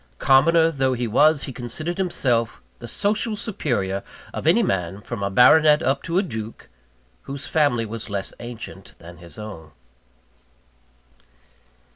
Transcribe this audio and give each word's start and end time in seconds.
Commoner 0.17 0.71
though 0.71 0.93
he 0.93 1.05
was, 1.07 1.43
he 1.43 1.53
considered 1.53 1.99
himself 1.99 2.59
the 2.79 2.87
social 2.87 3.35
superior 3.35 4.01
of 4.33 4.47
any 4.47 4.63
man, 4.63 4.99
from 4.99 5.21
a 5.21 5.29
baronet 5.29 5.83
up 5.83 6.01
to 6.01 6.17
a 6.17 6.23
duke, 6.23 6.69
whose 7.29 7.45
family 7.45 7.85
was 7.85 8.09
less 8.09 8.33
ancient 8.39 8.95
than 8.97 9.17
his 9.19 9.37
own. 9.37 9.69